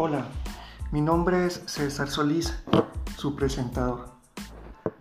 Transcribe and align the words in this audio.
Hola, 0.00 0.28
mi 0.92 1.00
nombre 1.00 1.44
es 1.44 1.60
César 1.66 2.08
Solís, 2.08 2.54
su 3.16 3.34
presentador. 3.34 4.10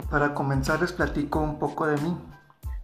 Para 0.10 0.34
comenzar 0.34 0.82
les 0.82 0.92
platico 0.92 1.40
un 1.40 1.60
poco 1.60 1.86
de 1.86 2.02
mí. 2.02 2.18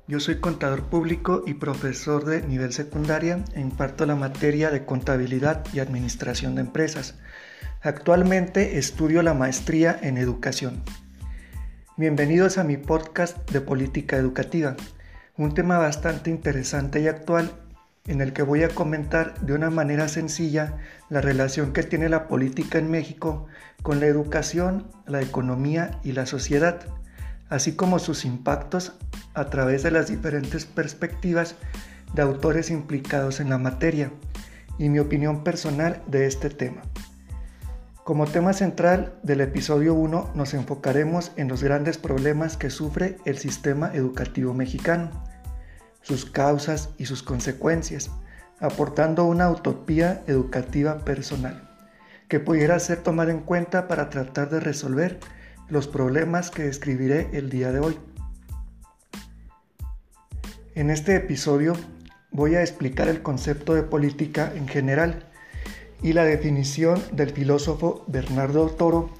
Yo 0.07 0.19
soy 0.19 0.39
contador 0.39 0.83
público 0.83 1.41
y 1.47 1.55
profesor 1.55 2.23
de 2.23 2.43
nivel 2.43 2.71
secundaria 2.71 3.43
e 3.55 3.61
imparto 3.61 4.05
la 4.05 4.15
materia 4.15 4.69
de 4.69 4.85
contabilidad 4.85 5.65
y 5.73 5.79
administración 5.79 6.53
de 6.53 6.61
empresas. 6.61 7.17
Actualmente 7.81 8.77
estudio 8.77 9.23
la 9.23 9.33
maestría 9.33 9.97
en 9.99 10.19
educación. 10.19 10.83
Bienvenidos 11.97 12.59
a 12.59 12.63
mi 12.63 12.77
podcast 12.77 13.49
de 13.49 13.59
política 13.59 14.17
educativa, 14.17 14.75
un 15.35 15.55
tema 15.55 15.79
bastante 15.79 16.29
interesante 16.29 17.01
y 17.01 17.07
actual 17.07 17.62
en 18.05 18.19
el 18.19 18.33
que 18.33 18.41
voy 18.41 18.63
a 18.63 18.69
comentar 18.69 19.39
de 19.41 19.53
una 19.53 19.69
manera 19.69 20.07
sencilla 20.07 20.77
la 21.09 21.21
relación 21.21 21.71
que 21.71 21.83
tiene 21.83 22.09
la 22.09 22.27
política 22.27 22.77
en 22.77 22.91
México 22.91 23.47
con 23.81 23.99
la 23.99 24.07
educación, 24.07 24.87
la 25.07 25.21
economía 25.21 25.99
y 26.03 26.11
la 26.11 26.25
sociedad, 26.25 26.81
así 27.49 27.75
como 27.75 27.99
sus 27.99 28.25
impactos 28.25 28.93
a 29.33 29.49
través 29.49 29.83
de 29.83 29.91
las 29.91 30.07
diferentes 30.07 30.65
perspectivas 30.65 31.55
de 32.13 32.21
autores 32.21 32.69
implicados 32.69 33.39
en 33.39 33.49
la 33.49 33.57
materia 33.57 34.11
y 34.77 34.89
mi 34.89 34.99
opinión 34.99 35.43
personal 35.43 36.01
de 36.07 36.25
este 36.25 36.49
tema. 36.49 36.81
Como 38.03 38.25
tema 38.25 38.51
central 38.51 39.13
del 39.23 39.39
episodio 39.39 39.93
1 39.93 40.31
nos 40.35 40.53
enfocaremos 40.53 41.31
en 41.37 41.47
los 41.47 41.63
grandes 41.63 41.97
problemas 41.97 42.57
que 42.57 42.69
sufre 42.69 43.15
el 43.23 43.37
sistema 43.37 43.93
educativo 43.93 44.53
mexicano, 44.53 45.09
sus 46.03 46.25
causas 46.25 46.89
y 46.97 47.07
sus 47.07 47.23
consecuencias, 47.23 48.11
aportando 48.59 49.25
una 49.25 49.49
utopía 49.49 50.23
educativa 50.27 50.99
personal 50.99 51.69
que 52.33 52.39
pudiera 52.39 52.79
ser 52.79 53.03
tomada 53.03 53.31
en 53.31 53.41
cuenta 53.41 53.87
para 53.87 54.09
tratar 54.09 54.49
de 54.49 54.59
resolver 54.59 55.19
los 55.69 55.87
problemas 55.87 56.49
que 56.49 56.63
describiré 56.63 57.29
el 57.33 57.49
día 57.49 57.71
de 57.71 57.79
hoy. 57.79 57.99
En 60.73 60.89
este 60.89 61.15
episodio 61.15 61.75
voy 62.31 62.55
a 62.55 62.61
explicar 62.61 63.07
el 63.07 63.21
concepto 63.21 63.75
de 63.75 63.83
política 63.83 64.51
en 64.55 64.67
general 64.67 65.27
y 66.01 66.13
la 66.13 66.25
definición 66.25 66.99
del 67.11 67.29
filósofo 67.29 68.03
Bernardo 68.07 68.67
Toro 68.67 69.11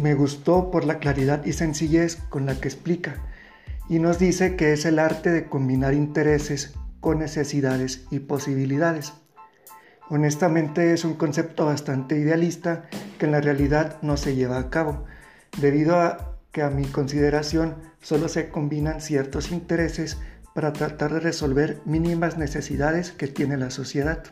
me 0.00 0.14
gustó 0.14 0.70
por 0.70 0.86
la 0.86 0.98
claridad 0.98 1.44
y 1.44 1.52
sencillez 1.52 2.16
con 2.30 2.46
la 2.46 2.58
que 2.58 2.68
explica 2.68 3.16
y 3.88 3.98
nos 3.98 4.18
dice 4.18 4.56
que 4.56 4.72
es 4.72 4.84
el 4.84 4.98
arte 4.98 5.30
de 5.30 5.46
combinar 5.46 5.94
intereses 5.94 6.74
con 7.00 7.18
necesidades 7.18 8.06
y 8.10 8.20
posibilidades. 8.20 9.12
Honestamente 10.08 10.92
es 10.92 11.04
un 11.04 11.14
concepto 11.14 11.66
bastante 11.66 12.18
idealista 12.18 12.88
que 13.18 13.26
en 13.26 13.32
la 13.32 13.40
realidad 13.40 13.98
no 14.02 14.16
se 14.16 14.34
lleva 14.34 14.58
a 14.58 14.70
cabo, 14.70 15.04
debido 15.60 16.00
a 16.00 16.38
que 16.52 16.62
a 16.62 16.70
mi 16.70 16.84
consideración 16.84 17.76
solo 18.00 18.28
se 18.28 18.48
combinan 18.48 19.00
ciertos 19.00 19.50
intereses 19.50 20.18
para 20.54 20.72
tratar 20.72 21.12
de 21.12 21.20
resolver 21.20 21.80
mínimas 21.84 22.38
necesidades 22.38 23.12
que 23.12 23.28
tiene 23.28 23.56
la 23.56 23.70
sociedad. 23.70 24.22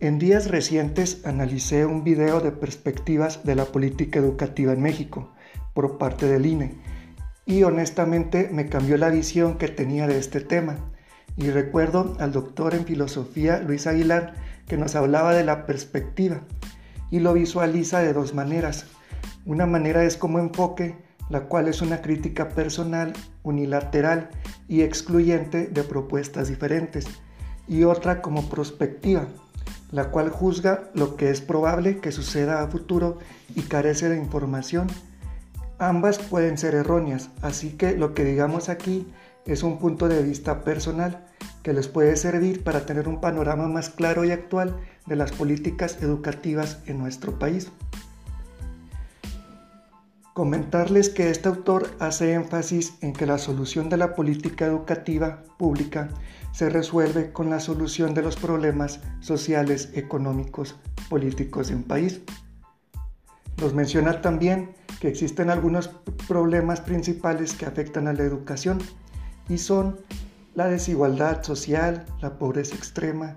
En 0.00 0.18
días 0.18 0.50
recientes 0.50 1.24
analicé 1.24 1.86
un 1.86 2.04
video 2.04 2.40
de 2.40 2.52
perspectivas 2.52 3.44
de 3.44 3.54
la 3.54 3.66
política 3.66 4.18
educativa 4.18 4.72
en 4.72 4.82
México 4.82 5.32
por 5.72 5.98
parte 5.98 6.26
del 6.26 6.46
INE 6.46 6.93
y 7.46 7.62
honestamente 7.62 8.48
me 8.52 8.68
cambió 8.68 8.96
la 8.96 9.10
visión 9.10 9.58
que 9.58 9.68
tenía 9.68 10.06
de 10.06 10.18
este 10.18 10.40
tema. 10.40 10.76
Y 11.36 11.50
recuerdo 11.50 12.16
al 12.20 12.32
doctor 12.32 12.74
en 12.74 12.84
filosofía 12.84 13.58
Luis 13.58 13.86
Aguilar 13.86 14.34
que 14.66 14.76
nos 14.76 14.94
hablaba 14.94 15.34
de 15.34 15.44
la 15.44 15.66
perspectiva 15.66 16.42
y 17.10 17.20
lo 17.20 17.34
visualiza 17.34 18.00
de 18.00 18.12
dos 18.12 18.34
maneras. 18.34 18.86
Una 19.46 19.66
manera 19.66 20.04
es 20.04 20.16
como 20.16 20.38
enfoque, 20.38 20.96
la 21.28 21.42
cual 21.42 21.68
es 21.68 21.82
una 21.82 22.00
crítica 22.00 22.48
personal, 22.48 23.12
unilateral 23.42 24.30
y 24.68 24.82
excluyente 24.82 25.66
de 25.66 25.82
propuestas 25.82 26.48
diferentes, 26.48 27.06
y 27.68 27.84
otra 27.84 28.22
como 28.22 28.48
prospectiva, 28.48 29.26
la 29.90 30.10
cual 30.10 30.30
juzga 30.30 30.90
lo 30.94 31.16
que 31.16 31.30
es 31.30 31.40
probable 31.40 31.98
que 32.00 32.12
suceda 32.12 32.62
a 32.62 32.68
futuro 32.68 33.18
y 33.54 33.62
carece 33.62 34.08
de 34.08 34.16
información. 34.16 34.88
Ambas 35.86 36.16
pueden 36.18 36.56
ser 36.56 36.74
erróneas, 36.74 37.28
así 37.42 37.72
que 37.72 37.94
lo 37.94 38.14
que 38.14 38.24
digamos 38.24 38.70
aquí 38.70 39.06
es 39.44 39.62
un 39.62 39.78
punto 39.78 40.08
de 40.08 40.22
vista 40.22 40.64
personal 40.64 41.26
que 41.62 41.74
les 41.74 41.88
puede 41.88 42.16
servir 42.16 42.64
para 42.64 42.86
tener 42.86 43.06
un 43.06 43.20
panorama 43.20 43.68
más 43.68 43.90
claro 43.90 44.24
y 44.24 44.30
actual 44.30 44.78
de 45.04 45.16
las 45.16 45.32
políticas 45.32 46.02
educativas 46.02 46.78
en 46.86 46.96
nuestro 46.96 47.38
país. 47.38 47.70
Comentarles 50.32 51.10
que 51.10 51.28
este 51.28 51.50
autor 51.50 51.86
hace 51.98 52.32
énfasis 52.32 52.94
en 53.02 53.12
que 53.12 53.26
la 53.26 53.36
solución 53.36 53.90
de 53.90 53.98
la 53.98 54.14
política 54.14 54.64
educativa 54.64 55.42
pública 55.58 56.08
se 56.52 56.70
resuelve 56.70 57.30
con 57.30 57.50
la 57.50 57.60
solución 57.60 58.14
de 58.14 58.22
los 58.22 58.36
problemas 58.36 59.00
sociales, 59.20 59.90
económicos, 59.92 60.76
políticos 61.10 61.68
de 61.68 61.74
un 61.74 61.82
país. 61.82 62.22
Nos 63.60 63.74
menciona 63.74 64.20
también 64.20 64.74
que 65.00 65.08
existen 65.08 65.50
algunos 65.50 65.88
problemas 66.28 66.80
principales 66.80 67.54
que 67.54 67.66
afectan 67.66 68.08
a 68.08 68.12
la 68.12 68.22
educación 68.22 68.78
y 69.48 69.58
son 69.58 69.98
la 70.54 70.68
desigualdad 70.68 71.42
social, 71.42 72.06
la 72.20 72.38
pobreza 72.38 72.74
extrema, 72.74 73.34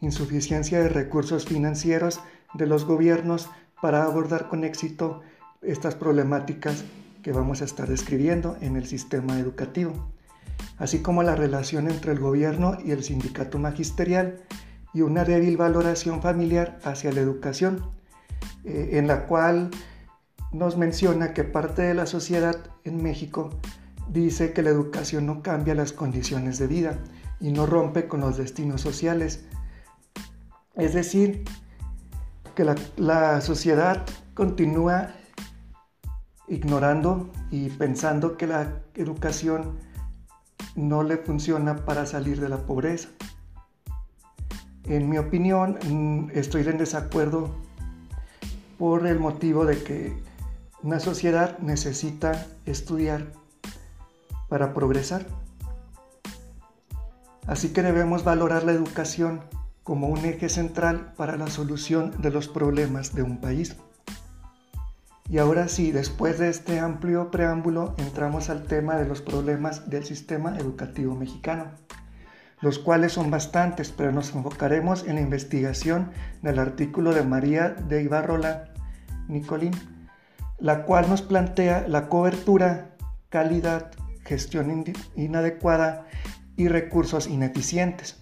insuficiencia 0.00 0.80
de 0.80 0.88
recursos 0.88 1.46
financieros 1.46 2.20
de 2.54 2.66
los 2.66 2.84
gobiernos 2.84 3.48
para 3.80 4.04
abordar 4.04 4.48
con 4.48 4.64
éxito 4.64 5.22
estas 5.62 5.94
problemáticas 5.94 6.84
que 7.22 7.32
vamos 7.32 7.62
a 7.62 7.64
estar 7.64 7.88
describiendo 7.88 8.56
en 8.60 8.76
el 8.76 8.86
sistema 8.86 9.38
educativo 9.38 10.08
así 10.78 11.00
como 11.00 11.22
la 11.22 11.34
relación 11.34 11.88
entre 11.88 12.12
el 12.12 12.20
gobierno 12.20 12.78
y 12.84 12.92
el 12.92 13.02
sindicato 13.02 13.58
magisterial 13.58 14.40
y 14.94 15.02
una 15.02 15.24
débil 15.24 15.56
valoración 15.56 16.22
familiar 16.22 16.78
hacia 16.84 17.12
la 17.12 17.20
educación, 17.20 17.90
eh, 18.64 18.90
en 18.92 19.06
la 19.06 19.26
cual 19.26 19.70
nos 20.52 20.76
menciona 20.76 21.34
que 21.34 21.44
parte 21.44 21.82
de 21.82 21.94
la 21.94 22.06
sociedad 22.06 22.56
en 22.84 23.02
México 23.02 23.50
dice 24.08 24.52
que 24.52 24.62
la 24.62 24.70
educación 24.70 25.26
no 25.26 25.42
cambia 25.42 25.74
las 25.74 25.92
condiciones 25.92 26.58
de 26.58 26.66
vida 26.66 26.98
y 27.40 27.52
no 27.52 27.66
rompe 27.66 28.08
con 28.08 28.20
los 28.20 28.36
destinos 28.36 28.80
sociales. 28.80 29.44
Es 30.74 30.94
decir, 30.94 31.44
que 32.54 32.64
la, 32.64 32.74
la 32.96 33.40
sociedad 33.40 34.04
continúa 34.34 35.10
ignorando 36.48 37.30
y 37.50 37.68
pensando 37.68 38.36
que 38.36 38.46
la 38.46 38.82
educación 38.94 39.78
no 40.74 41.02
le 41.02 41.18
funciona 41.18 41.84
para 41.84 42.06
salir 42.06 42.40
de 42.40 42.48
la 42.48 42.58
pobreza. 42.58 43.10
En 44.84 45.08
mi 45.08 45.18
opinión, 45.18 45.78
mm, 45.88 46.30
estoy 46.32 46.62
en 46.62 46.78
desacuerdo 46.78 47.67
por 48.78 49.06
el 49.06 49.18
motivo 49.18 49.64
de 49.64 49.82
que 49.82 50.16
una 50.82 51.00
sociedad 51.00 51.58
necesita 51.58 52.46
estudiar 52.64 53.26
para 54.48 54.72
progresar. 54.72 55.26
Así 57.46 57.72
que 57.72 57.82
debemos 57.82 58.24
valorar 58.24 58.64
la 58.64 58.72
educación 58.72 59.40
como 59.82 60.08
un 60.08 60.24
eje 60.24 60.48
central 60.48 61.14
para 61.16 61.36
la 61.36 61.46
solución 61.46 62.14
de 62.20 62.30
los 62.30 62.46
problemas 62.46 63.14
de 63.14 63.22
un 63.22 63.40
país. 63.40 63.76
Y 65.30 65.38
ahora 65.38 65.68
sí, 65.68 65.92
después 65.92 66.38
de 66.38 66.48
este 66.48 66.78
amplio 66.78 67.30
preámbulo, 67.30 67.94
entramos 67.98 68.48
al 68.50 68.64
tema 68.64 68.96
de 68.96 69.06
los 69.06 69.20
problemas 69.20 69.90
del 69.90 70.04
sistema 70.04 70.56
educativo 70.58 71.14
mexicano, 71.14 71.66
los 72.60 72.78
cuales 72.78 73.12
son 73.12 73.30
bastantes, 73.30 73.90
pero 73.90 74.12
nos 74.12 74.34
enfocaremos 74.34 75.06
en 75.06 75.16
la 75.16 75.20
investigación 75.20 76.10
del 76.42 76.58
artículo 76.58 77.12
de 77.12 77.24
María 77.24 77.70
de 77.70 78.02
Ibarrola 78.02 78.67
Nicolín, 79.28 79.72
la 80.58 80.84
cual 80.84 81.08
nos 81.08 81.22
plantea 81.22 81.86
la 81.86 82.08
cobertura, 82.08 82.96
calidad, 83.28 83.92
gestión 84.24 84.84
inadecuada 85.16 86.06
y 86.56 86.68
recursos 86.68 87.26
ineficientes. 87.28 88.18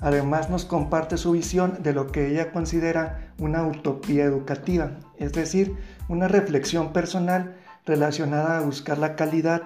Además 0.00 0.50
nos 0.50 0.64
comparte 0.64 1.16
su 1.16 1.32
visión 1.32 1.82
de 1.82 1.92
lo 1.92 2.10
que 2.10 2.28
ella 2.28 2.52
considera 2.52 3.32
una 3.38 3.64
utopía 3.64 4.24
educativa, 4.24 4.98
es 5.18 5.32
decir, 5.32 5.76
una 6.08 6.28
reflexión 6.28 6.92
personal 6.92 7.56
relacionada 7.86 8.58
a 8.58 8.62
buscar 8.62 8.98
la 8.98 9.16
calidad 9.16 9.62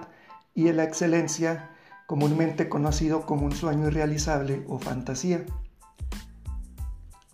y 0.53 0.71
la 0.71 0.83
excelencia, 0.83 1.69
comúnmente 2.05 2.69
conocido 2.69 3.25
como 3.25 3.45
un 3.45 3.53
sueño 3.53 3.87
irrealizable 3.87 4.63
o 4.67 4.79
fantasía. 4.79 5.45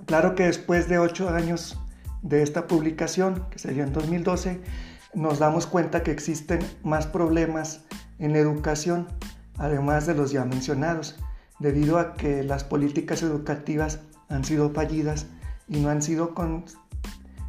Claro 0.05 0.35
que 0.35 0.43
después 0.43 0.87
de 0.87 0.99
ocho 0.99 1.29
años 1.29 1.79
de 2.25 2.41
esta 2.41 2.67
publicación, 2.67 3.45
que 3.51 3.59
sería 3.59 3.83
en 3.83 3.93
2012, 3.93 4.59
nos 5.13 5.37
damos 5.39 5.67
cuenta 5.67 6.01
que 6.01 6.11
existen 6.11 6.59
más 6.83 7.05
problemas 7.05 7.81
en 8.17 8.33
la 8.33 8.39
educación, 8.39 9.07
además 9.57 10.07
de 10.07 10.15
los 10.15 10.31
ya 10.31 10.43
mencionados, 10.43 11.17
debido 11.59 11.99
a 11.99 12.15
que 12.15 12.43
las 12.43 12.63
políticas 12.63 13.21
educativas 13.21 13.99
han 14.27 14.43
sido 14.43 14.71
fallidas 14.71 15.27
y 15.67 15.79
no 15.79 15.89
han 15.89 16.01
sido 16.01 16.33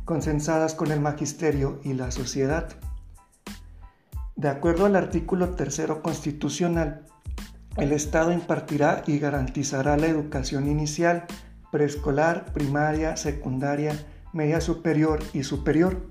consensadas 0.04 0.74
con 0.74 0.92
el 0.92 1.00
magisterio 1.00 1.80
y 1.82 1.94
la 1.94 2.10
sociedad. 2.10 2.68
De 4.36 4.50
acuerdo 4.50 4.84
al 4.84 4.94
artículo 4.94 5.50
tercero 5.50 6.02
constitucional, 6.02 7.06
el 7.78 7.92
Estado 7.92 8.30
impartirá 8.30 9.02
y 9.06 9.18
garantizará 9.18 9.96
la 9.96 10.06
educación 10.06 10.68
inicial, 10.68 11.24
preescolar, 11.72 12.52
primaria, 12.52 13.16
secundaria, 13.16 13.96
media 14.36 14.60
superior 14.60 15.20
y 15.32 15.42
superior. 15.42 16.06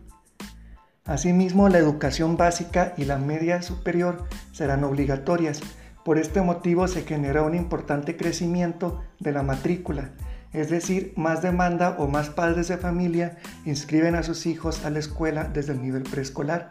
Asimismo, 1.06 1.70
la 1.70 1.78
educación 1.78 2.36
básica 2.36 2.94
y 2.98 3.06
la 3.06 3.20
media 3.20 3.62
superior 3.62 4.26
serán 4.52 4.84
obligatorias. 4.84 5.62
Por 6.04 6.18
este 6.18 6.42
motivo 6.42 6.88
se 6.88 7.04
genera 7.04 7.44
un 7.44 7.56
importante 7.56 8.18
crecimiento 8.18 9.04
de 9.20 9.32
la 9.32 9.44
matrícula, 9.44 10.12
es 10.52 10.70
decir, 10.70 11.14
más 11.16 11.42
demanda 11.42 11.96
o 12.00 12.08
más 12.08 12.30
padres 12.30 12.68
de 12.70 12.78
familia 12.78 13.38
inscriben 13.66 14.16
a 14.16 14.24
sus 14.24 14.46
hijos 14.46 14.86
a 14.86 14.90
la 14.90 15.00
escuela 15.00 15.44
desde 15.44 15.74
el 15.74 15.82
nivel 15.82 16.04
preescolar. 16.04 16.70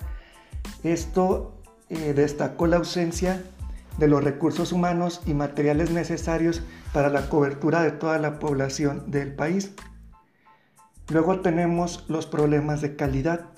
Esto 0.83 1.61
eh, 1.91 2.15
destacó 2.15 2.67
la 2.67 2.77
ausencia 2.77 3.43
de 3.99 4.09
los 4.09 4.25
recursos 4.25 4.73
humanos 4.73 5.23
y 5.27 5.35
materiales 5.35 5.91
necesarios 5.91 6.62
para 6.93 7.11
la 7.11 7.29
cobertura 7.29 7.83
de 7.83 7.93
toda 7.93 8.19
la 8.19 8.39
población 8.39 9.11
del 9.11 9.35
país. 9.35 9.73
Luego 11.09 11.41
tenemos 11.41 12.06
los 12.09 12.27
problemas 12.27 12.81
de 12.81 12.97
calidad, 12.97 13.51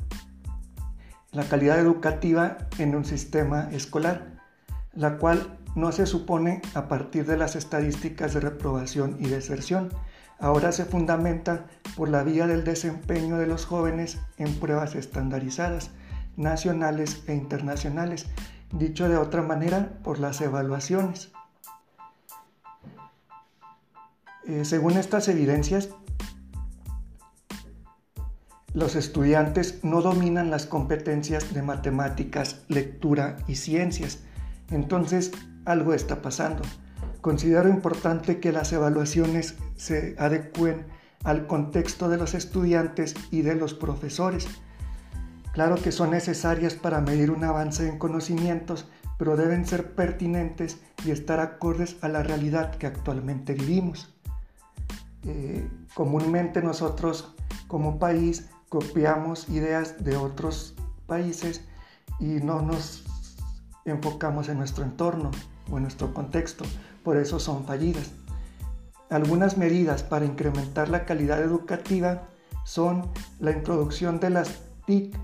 la 1.31 1.45
calidad 1.45 1.79
educativa 1.79 2.59
en 2.79 2.97
un 2.97 3.05
sistema 3.05 3.69
escolar, 3.71 4.43
la 4.95 5.19
cual 5.19 5.59
no 5.77 5.93
se 5.93 6.07
supone 6.07 6.61
a 6.75 6.89
partir 6.89 7.27
de 7.27 7.37
las 7.37 7.55
estadísticas 7.55 8.35
de 8.35 8.41
reprobación 8.41 9.17
y 9.21 9.29
deserción, 9.29 9.91
ahora 10.41 10.73
se 10.73 10.87
fundamenta 10.87 11.67
por 11.97 12.09
la 12.09 12.25
vía 12.25 12.47
del 12.47 12.65
desempeño 12.65 13.37
de 13.37 13.47
los 13.47 13.65
jóvenes 13.65 14.19
en 14.39 14.53
pruebas 14.59 14.95
estandarizadas, 14.95 15.91
nacionales 16.37 17.23
e 17.29 17.35
internacionales, 17.35 18.27
dicho 18.73 19.09
de 19.09 19.19
otra 19.19 19.43
manera, 19.43 20.01
por 20.03 20.19
las 20.19 20.41
evaluaciones. 20.41 21.31
Eh, 24.47 24.65
según 24.65 24.93
estas 24.93 25.29
evidencias, 25.29 25.91
los 28.77 28.95
estudiantes 28.95 29.83
no 29.83 30.03
dominan 30.03 30.51
las 30.51 30.67
competencias 30.67 31.55
de 31.55 31.63
matemáticas, 31.63 32.61
lectura 32.69 33.39
y 33.49 33.55
ciencias. 33.55 34.19
Entonces, 34.71 35.33
algo 35.65 35.95
está 35.95 36.21
pasando. 36.21 36.63
Considero 37.23 37.71
importante 37.71 38.39
que 38.39 38.53
las 38.53 38.75
evaluaciones 38.75 39.57
se 39.77 40.15
adecúen 40.19 40.85
al 41.25 41.47
contexto 41.47 42.11
de 42.11 42.19
los 42.19 42.35
estudiantes 42.35 43.15
y 43.31 43.41
de 43.41 43.55
los 43.55 43.73
profesores. 43.73 44.47
Claro 45.55 45.77
que 45.77 45.91
son 45.91 46.11
necesarias 46.11 46.75
para 46.75 47.01
medir 47.01 47.31
un 47.31 47.45
avance 47.45 47.89
en 47.89 47.99
conocimientos, 47.99 48.91
pero 49.17 49.39
deben 49.39 49.65
ser 49.65 49.95
pertinentes 49.95 50.83
y 51.03 51.13
estar 51.13 51.41
acordes 51.41 51.97
a 52.03 52.09
la 52.09 52.23
realidad 52.23 52.75
que 52.77 52.87
actualmente 52.87 53.55
vivimos. 53.55 54.15
Eh, 55.25 55.67
comúnmente 55.95 56.61
nosotros 56.61 57.35
como 57.69 57.99
país 57.99 58.51
copiamos 58.77 59.49
ideas 59.49 60.05
de 60.05 60.19
otros 60.19 60.75
países 61.07 61.63
y 62.21 62.41
no 62.45 62.61
nos 62.61 63.05
enfocamos 63.87 64.51
en 64.51 64.59
nuestro 64.59 64.85
entorno 64.85 65.31
o 65.71 65.79
en 65.79 65.85
nuestro 65.85 66.13
contexto 66.13 66.67
por 67.03 67.17
eso 67.17 67.41
son 67.41 67.65
fallidas. 67.65 68.11
Algunas 69.09 69.57
medidas 69.57 70.03
para 70.03 70.27
incrementar 70.27 70.91
la 70.91 71.07
calidad 71.07 71.41
educativa 71.41 72.25
son 72.65 73.09
la 73.41 73.53
introducción 73.53 74.21
de 74.21 74.29
las 74.29 74.61
TIC 74.85 75.17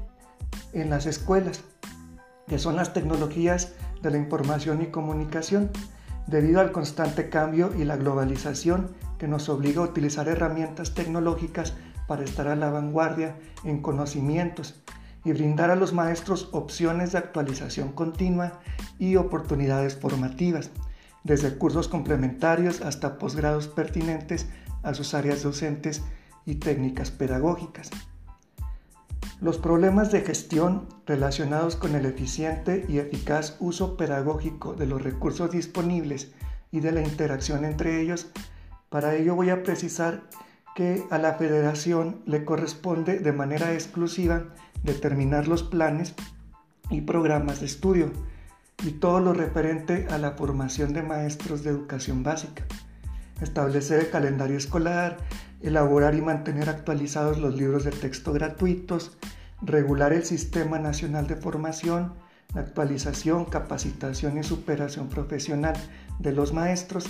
en 0.73 0.89
las 0.89 1.05
escuelas, 1.05 1.61
que 2.47 2.59
son 2.59 2.77
las 2.77 2.95
tecnologías 2.95 3.75
de 4.01 4.13
la 4.13 4.17
información 4.17 4.81
y 4.81 4.87
comunicación, 4.87 5.71
debido 6.27 6.61
al 6.61 6.73
constante 6.73 7.29
cambio 7.29 7.71
y 7.77 7.85
la 7.85 7.97
globalización 7.97 8.95
que 9.19 9.29
nos 9.29 9.51
obliga 9.51 9.83
a 9.83 9.85
utilizar 9.85 10.27
herramientas 10.27 10.95
tecnológicas 10.95 11.75
para 12.13 12.25
estar 12.25 12.47
a 12.47 12.57
la 12.57 12.69
vanguardia 12.69 13.39
en 13.65 13.81
conocimientos 13.81 14.75
y 15.25 15.33
brindar 15.33 15.71
a 15.71 15.77
los 15.77 15.95
maestros 15.95 16.51
opciones 16.53 17.13
de 17.13 17.17
actualización 17.17 17.93
continua 17.93 18.61
y 18.99 19.17
oportunidades 19.17 19.97
formativas 19.97 20.69
desde 21.25 21.57
cursos 21.57 21.89
complementarios 21.89 22.83
hasta 22.83 23.17
posgrados 23.17 23.67
pertinentes 23.67 24.47
a 24.83 24.93
sus 24.93 25.15
áreas 25.15 25.43
docentes 25.43 26.03
y 26.45 26.57
técnicas 26.57 27.11
pedagógicas. 27.11 27.89
Los 29.41 29.57
problemas 29.57 30.13
de 30.13 30.21
gestión 30.21 30.91
relacionados 31.07 31.77
con 31.77 31.95
el 31.95 32.05
eficiente 32.05 32.85
y 32.91 32.99
eficaz 32.99 33.57
uso 33.59 33.97
pedagógico 33.97 34.75
de 34.75 34.85
los 34.85 35.01
recursos 35.01 35.51
disponibles 35.51 36.31
y 36.71 36.81
de 36.81 36.93
la 36.93 37.01
interacción 37.01 37.65
entre 37.65 38.03
ellos, 38.03 38.27
para 38.91 39.15
ello 39.15 39.35
voy 39.35 39.49
a 39.49 39.63
precisar 39.63 40.25
que 40.75 41.05
a 41.11 41.19
la 41.19 41.35
federación 41.35 42.23
le 42.27 42.45
corresponde 42.45 43.19
de 43.19 43.33
manera 43.33 43.73
exclusiva 43.75 44.45
determinar 44.83 45.49
los 45.49 45.63
planes 45.63 46.15
y 46.91 47.03
programas 47.03 47.61
de 47.61 47.67
estudio, 47.67 48.11
y 48.85 48.93
todo 48.93 49.21
lo 49.21 49.33
referente 49.33 50.07
a 50.11 50.19
la 50.19 50.33
formación 50.33 50.93
de 50.93 51.03
maestros 51.03 51.63
de 51.63 51.71
educación 51.71 52.23
básica. 52.23 52.65
Establecer 53.41 54.01
el 54.01 54.11
calendario 54.11 54.57
escolar, 54.57 55.19
elaborar 55.61 56.15
y 56.15 56.21
mantener 56.21 56.69
actualizados 56.69 57.39
los 57.39 57.55
libros 57.55 57.85
de 57.85 57.93
texto 57.93 58.33
gratuitos, 58.33 59.17
regular 59.61 60.13
el 60.13 60.25
Sistema 60.25 60.79
Nacional 60.79 61.29
de 61.29 61.37
Formación, 61.37 62.15
la 62.55 62.63
actualización, 62.63 63.45
capacitación 63.45 64.39
y 64.39 64.43
superación 64.43 65.09
profesional 65.09 65.75
de 66.19 66.33
los 66.33 66.53
maestros 66.53 67.07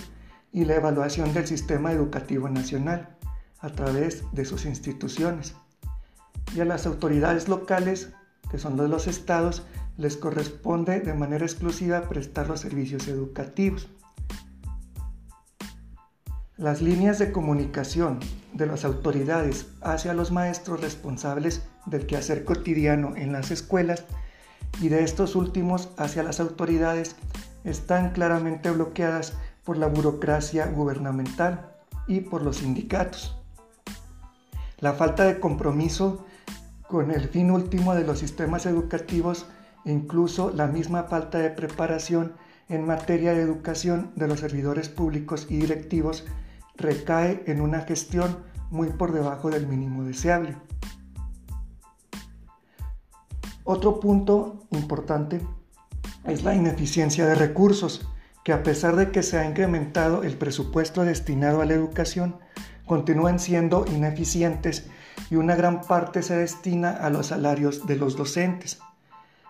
y 0.52 0.66
la 0.66 0.74
evaluación 0.74 1.32
del 1.32 1.46
sistema 1.46 1.92
educativo 1.92 2.48
nacional 2.48 3.16
a 3.62 3.70
través 3.70 4.24
de 4.32 4.44
sus 4.44 4.66
instituciones. 4.66 5.54
Y 6.54 6.60
a 6.60 6.64
las 6.64 6.86
autoridades 6.86 7.48
locales, 7.48 8.10
que 8.50 8.58
son 8.58 8.76
los 8.76 9.06
estados, 9.06 9.64
les 9.96 10.16
corresponde 10.16 11.00
de 11.00 11.14
manera 11.14 11.46
exclusiva 11.46 12.08
prestar 12.08 12.48
los 12.48 12.60
servicios 12.60 13.08
educativos. 13.08 13.88
Las 16.56 16.82
líneas 16.82 17.18
de 17.18 17.32
comunicación 17.32 18.20
de 18.52 18.66
las 18.66 18.84
autoridades 18.84 19.66
hacia 19.80 20.12
los 20.12 20.30
maestros 20.32 20.80
responsables 20.80 21.62
del 21.86 22.06
quehacer 22.06 22.44
cotidiano 22.44 23.16
en 23.16 23.32
las 23.32 23.50
escuelas 23.50 24.04
y 24.80 24.88
de 24.88 25.02
estos 25.02 25.34
últimos 25.34 25.90
hacia 25.96 26.22
las 26.22 26.40
autoridades 26.40 27.16
están 27.64 28.10
claramente 28.10 28.70
bloqueadas 28.70 29.34
por 29.64 29.76
la 29.76 29.86
burocracia 29.86 30.66
gubernamental 30.66 31.72
y 32.06 32.20
por 32.20 32.42
los 32.42 32.58
sindicatos. 32.58 33.41
La 34.82 34.94
falta 34.94 35.22
de 35.22 35.38
compromiso 35.38 36.26
con 36.88 37.12
el 37.12 37.28
fin 37.28 37.52
último 37.52 37.94
de 37.94 38.02
los 38.02 38.18
sistemas 38.18 38.66
educativos 38.66 39.46
incluso 39.84 40.50
la 40.50 40.66
misma 40.66 41.04
falta 41.04 41.38
de 41.38 41.50
preparación 41.50 42.32
en 42.68 42.84
materia 42.84 43.32
de 43.32 43.42
educación 43.42 44.10
de 44.16 44.26
los 44.26 44.40
servidores 44.40 44.88
públicos 44.88 45.46
y 45.48 45.58
directivos 45.58 46.24
recae 46.76 47.44
en 47.46 47.60
una 47.60 47.82
gestión 47.82 48.38
muy 48.70 48.88
por 48.88 49.12
debajo 49.12 49.50
del 49.50 49.68
mínimo 49.68 50.02
deseable. 50.02 50.56
Otro 53.62 54.00
punto 54.00 54.66
importante 54.72 55.40
es 56.24 56.42
la 56.42 56.56
ineficiencia 56.56 57.24
de 57.24 57.36
recursos, 57.36 58.08
que 58.42 58.52
a 58.52 58.64
pesar 58.64 58.96
de 58.96 59.12
que 59.12 59.22
se 59.22 59.38
ha 59.38 59.48
incrementado 59.48 60.24
el 60.24 60.36
presupuesto 60.36 61.04
destinado 61.04 61.60
a 61.60 61.66
la 61.66 61.74
educación, 61.74 62.40
continúan 62.86 63.38
siendo 63.38 63.84
ineficientes 63.86 64.86
y 65.30 65.36
una 65.36 65.54
gran 65.56 65.82
parte 65.82 66.22
se 66.22 66.36
destina 66.36 66.90
a 66.90 67.10
los 67.10 67.28
salarios 67.28 67.86
de 67.86 67.96
los 67.96 68.16
docentes. 68.16 68.80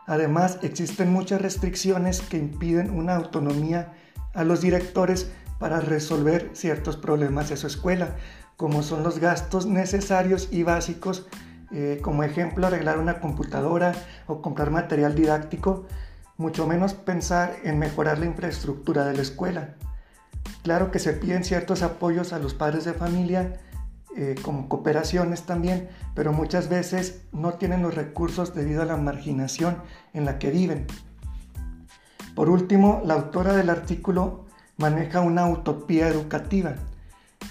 Además, 0.07 0.59
existen 0.63 1.13
muchas 1.13 1.41
restricciones 1.41 2.21
que 2.21 2.39
impiden 2.39 2.91
una 2.91 3.17
autonomía 3.17 3.95
a 4.35 4.45
los 4.45 4.61
directores 4.61 5.31
para 5.59 5.81
resolver 5.81 6.51
ciertos 6.55 6.97
problemas 6.97 7.49
de 7.49 7.57
su 7.57 7.69
escuela, 7.69 8.17
como 8.57 8.83
son 8.83 9.03
los 9.03 9.19
gastos 9.19 9.67
necesarios 9.67 10.49
y 10.51 10.65
básicos, 10.65 11.27
eh, 11.71 12.01
como 12.03 12.25
ejemplo 12.25 12.67
arreglar 12.67 12.99
una 12.99 13.21
computadora 13.21 13.95
o 14.27 14.43
comprar 14.43 14.71
material 14.71 15.15
didáctico, 15.15 15.87
mucho 16.37 16.67
menos 16.67 16.95
pensar 16.95 17.57
en 17.63 17.79
mejorar 17.79 18.19
la 18.19 18.27
infraestructura 18.27 19.05
de 19.05 19.15
la 19.15 19.23
escuela. 19.23 19.77
Claro 20.63 20.91
que 20.91 20.99
se 20.99 21.13
piden 21.13 21.45
ciertos 21.45 21.83
apoyos 21.83 22.33
a 22.33 22.39
los 22.39 22.55
padres 22.55 22.85
de 22.85 22.93
familia, 22.93 23.61
eh, 24.17 24.35
como 24.43 24.69
cooperaciones 24.69 25.43
también, 25.43 25.89
pero 26.15 26.33
muchas 26.33 26.69
veces 26.69 27.23
no 27.33 27.55
tienen 27.55 27.83
los 27.83 27.95
recursos 27.95 28.55
debido 28.55 28.83
a 28.83 28.87
la 28.87 28.97
marginación 28.97 29.79
en 30.13 30.27
la 30.27 30.39
que 30.39 30.51
viven. 30.51 30.87
Por 32.35 32.51
último, 32.51 33.03
la 33.05 33.15
autora 33.15 33.55
del 33.55 33.71
artículo 33.71 34.47
maneja 34.77 35.21
una 35.21 35.49
utopía 35.49 36.09
educativa, 36.09 36.75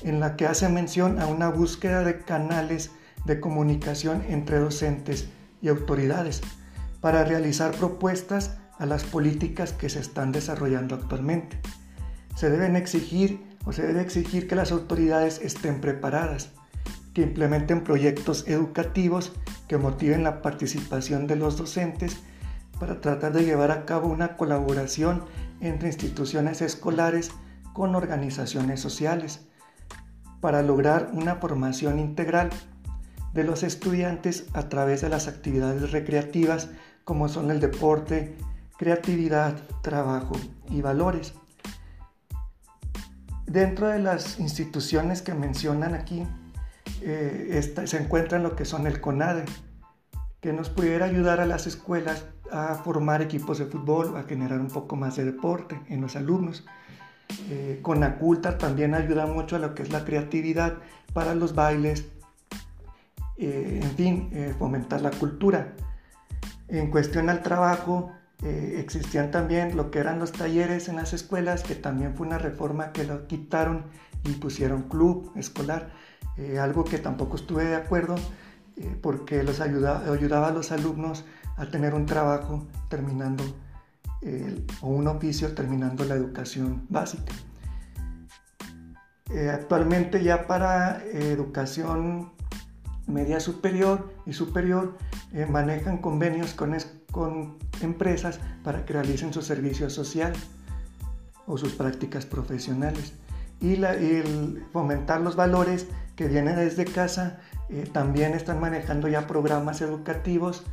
en 0.02 0.20
la 0.20 0.36
que 0.36 0.48
hace 0.48 0.70
mención 0.70 1.20
a 1.20 1.28
una 1.28 1.50
búsqueda 1.50 2.04
de 2.04 2.20
canales 2.20 2.92
de 3.26 3.40
comunicación 3.40 4.24
entre 4.28 4.60
docentes 4.60 5.28
y 5.62 5.68
autoridades 5.68 6.42
para 7.02 7.24
realizar 7.24 7.72
propuestas 7.72 8.58
a 8.80 8.86
las 8.86 9.04
políticas 9.04 9.74
que 9.74 9.90
se 9.90 10.00
están 10.00 10.32
desarrollando 10.32 10.96
actualmente. 10.96 11.60
Se 12.36 12.50
deben 12.50 12.76
exigir 12.76 13.42
o 13.66 13.72
se 13.72 13.86
debe 13.86 14.02
exigir 14.02 14.48
que 14.48 14.56
las 14.56 14.72
autoridades 14.72 15.40
estén 15.44 15.82
preparadas, 15.82 16.52
que 17.14 17.22
implementen 17.22 17.84
proyectos 17.84 18.48
educativos 18.48 19.34
que 19.68 19.78
motiven 19.78 20.24
la 20.24 20.42
participación 20.42 21.28
de 21.28 21.36
los 21.36 21.58
docentes 21.58 22.18
para 22.80 23.00
tratar 23.00 23.34
de 23.34 23.44
llevar 23.44 23.72
a 23.72 23.86
cabo 23.86 24.08
una 24.08 24.38
colaboración 24.38 25.24
entre 25.60 25.90
instituciones 25.90 26.62
escolares 26.62 27.32
con 27.74 27.96
organizaciones 27.96 28.80
sociales 28.80 29.42
para 30.40 30.64
lograr 30.64 31.12
una 31.14 31.36
formación 31.36 32.00
integral 32.00 32.50
de 33.34 33.44
los 33.44 33.64
estudiantes 33.64 34.48
a 34.54 34.68
través 34.68 35.02
de 35.02 35.10
las 35.10 35.28
actividades 35.28 35.92
recreativas 35.92 36.70
como 37.06 37.30
son 37.30 37.52
el 37.52 37.60
deporte, 37.60 38.36
creatividad, 38.78 39.56
trabajo 39.82 40.36
y 40.70 40.82
valores. 40.82 41.34
Dentro 43.52 43.90
de 43.90 44.00
las 44.00 44.40
instituciones 44.40 45.22
que 45.22 45.34
mencionan 45.34 45.94
aquí 45.94 46.26
eh, 47.02 47.62
se 47.84 47.98
encuentran 47.98 48.44
lo 48.44 48.56
que 48.56 48.64
son 48.64 48.88
el 48.88 49.02
CONADE, 49.02 49.44
que 50.40 50.54
nos 50.54 50.70
pudiera 50.70 51.06
ayudar 51.06 51.42
a 51.42 51.46
las 51.46 51.68
escuelas 51.68 52.24
a 52.50 52.76
formar 52.76 53.22
equipos 53.22 53.58
de 53.58 53.66
fútbol, 53.66 54.16
a 54.16 54.24
generar 54.24 54.62
un 54.62 54.70
poco 54.70 54.96
más 54.96 55.18
de 55.18 55.26
deporte 55.26 55.82
en 55.90 56.00
los 56.00 56.16
alumnos. 56.16 56.64
Eh, 57.50 57.80
Conaculta 57.82 58.58
también 58.58 58.94
ayuda 58.94 59.26
mucho 59.26 59.58
a 59.58 59.60
lo 59.60 59.76
que 59.76 59.84
es 59.84 59.92
la 59.92 60.06
creatividad 60.06 60.78
para 61.12 61.36
los 61.36 61.54
bailes, 61.54 62.06
eh, 63.36 63.82
en 63.84 63.92
fin, 63.98 64.30
eh, 64.32 64.56
fomentar 64.58 65.02
la 65.02 65.12
cultura. 65.12 65.74
En 66.70 66.90
cuestión 66.90 67.30
al 67.30 67.42
trabajo, 67.42 68.14
existían 68.44 69.30
también 69.30 69.78
lo 69.78 69.92
que 69.92 70.00
eran 70.00 70.20
los 70.20 70.32
talleres 70.32 70.90
en 70.90 70.96
las 70.96 71.14
escuelas, 71.14 71.64
que 71.64 71.76
también 71.76 72.16
fue 72.16 72.26
una 72.26 72.38
reforma 72.38 72.92
que 72.92 73.04
lo 73.04 73.28
quitaron 73.28 73.86
y 74.24 74.32
pusieron 74.34 74.84
club 74.84 75.32
escolar, 75.36 75.92
algo 76.60 76.84
que 76.84 76.98
tampoco 76.98 77.36
estuve 77.36 77.66
de 77.66 77.76
acuerdo 77.76 78.16
porque 79.02 79.44
los 79.44 79.60
ayudaba 79.60 80.48
a 80.48 80.52
los 80.52 80.72
alumnos 80.72 81.24
a 81.58 81.68
tener 81.68 81.94
un 81.94 82.08
trabajo 82.08 82.68
terminando 82.90 83.44
o 84.82 84.88
un 84.88 85.08
oficio 85.08 85.54
terminando 85.54 86.04
la 86.06 86.16
educación 86.16 86.88
básica. 86.90 87.34
Eh, 89.34 89.50
actualmente 89.50 90.22
ya 90.24 90.46
para 90.46 91.02
educación 91.06 92.34
media 93.08 93.40
superior 93.40 94.14
y 94.26 94.34
superior 94.34 94.98
eh, 95.32 95.46
manejan 95.46 96.00
convenios 96.00 96.54
con, 96.54 96.76
con 97.12 97.58
empresas 97.82 98.40
para 98.64 98.86
que 98.86 98.94
realicen 98.94 99.34
su 99.34 99.42
servicio 99.42 99.90
social 99.90 100.34
o 101.46 101.58
sus 101.58 101.74
prácticas 101.74 102.26
profesionales. 102.26 103.14
Y, 103.60 103.84
el 103.84 104.66
fomentar 104.74 105.22
los 105.22 105.36
valores 105.36 105.88
que 106.16 106.28
vienen 106.28 106.56
desde 106.56 106.86
casa, 106.86 107.40
eh, 107.70 107.88
también 107.92 108.34
están 108.34 108.60
manejando 108.60 109.08
ya 109.08 109.28
programas 109.28 109.82
educativos 109.82 110.64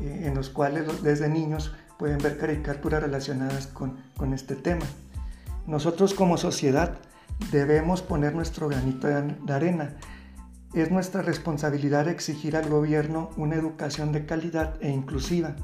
en 0.00 0.34
los 0.34 0.50
cuales 0.50 1.02
desde 1.02 1.28
niños 1.28 1.72
pueden 1.98 2.18
ver 2.18 2.38
caricaturas 2.38 3.02
relacionadas 3.02 3.68
con, 3.68 3.96
este 4.32 4.56
tema. 4.56 4.84
Nosotros 5.66 6.14
como 6.14 6.36
sociedad 6.36 6.98
debemos 7.50 8.02
poner 8.02 8.34
nuestro 8.34 8.68
granito 8.68 9.08
de 9.08 9.52
arena. 9.52 9.96
Es 10.74 10.90
nuestra 10.90 11.22
responsabilidad 11.22 12.08
exigir 12.08 12.56
al 12.56 12.68
gobierno 12.68 13.30
una 13.36 13.56
educación 13.56 14.12
de 14.12 14.26
calidad 14.26 14.74
e 14.80 14.90
inclusiva, 14.90 15.54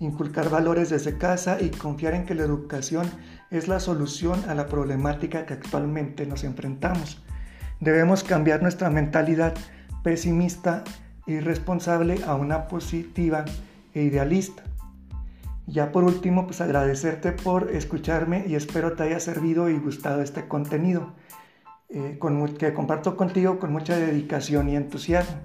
inculcar 0.00 0.48
valores 0.50 0.90
desde 0.90 1.18
casa 1.18 1.60
y 1.60 1.70
confiar 1.70 2.14
en 2.14 2.24
que 2.24 2.34
la 2.34 2.42
educación 2.42 3.08
es 3.50 3.68
la 3.68 3.78
solución 3.78 4.42
a 4.48 4.54
la 4.54 4.66
problemática 4.66 5.46
que 5.46 5.54
actualmente 5.54 6.26
nos 6.26 6.42
enfrentamos. 6.42 7.22
Debemos 7.78 8.24
cambiar 8.24 8.62
nuestra 8.62 8.90
mentalidad 8.90 9.54
pesimista 10.02 10.82
y 11.26 11.38
responsable 11.40 12.24
a 12.26 12.34
una 12.34 12.66
positiva 12.66 13.44
e 13.94 14.02
idealista. 14.02 14.64
Ya 15.66 15.92
por 15.92 16.04
último, 16.04 16.46
pues 16.46 16.60
agradecerte 16.60 17.32
por 17.32 17.70
escucharme 17.70 18.44
y 18.48 18.54
espero 18.56 18.94
te 18.94 19.04
haya 19.04 19.20
servido 19.20 19.68
y 19.68 19.78
gustado 19.78 20.22
este 20.22 20.48
contenido 20.48 21.14
eh, 21.90 22.18
que 22.58 22.72
comparto 22.72 23.16
contigo 23.16 23.58
con 23.58 23.72
mucha 23.72 23.96
dedicación 23.96 24.68
y 24.68 24.76
entusiasmo. 24.76 25.36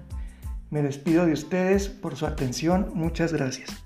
Me 0.70 0.82
despido 0.82 1.26
de 1.26 1.32
ustedes 1.32 1.88
por 1.88 2.16
su 2.16 2.26
atención. 2.26 2.90
Muchas 2.94 3.32
gracias. 3.32 3.85